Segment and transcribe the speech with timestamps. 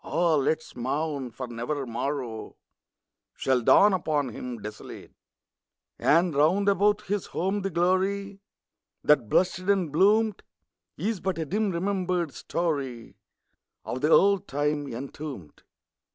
[0.03, 1.29] (Ah, let us mourn!
[1.29, 2.55] for never morrow
[3.35, 5.13] Shall dawn upon him desolate!)
[5.99, 8.39] And round about his home the glory
[9.03, 10.41] That blushed and bloomed,
[10.97, 13.13] Is but a dim remembered story
[13.85, 15.61] Of the old time entombed.